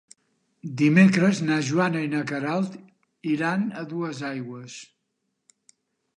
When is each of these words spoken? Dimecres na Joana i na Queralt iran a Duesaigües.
Dimecres 0.81 1.41
na 1.49 1.57
Joana 1.67 2.01
i 2.05 2.09
na 2.13 2.23
Queralt 2.33 2.79
iran 3.35 3.69
a 3.83 3.85
Duesaigües. 3.93 4.81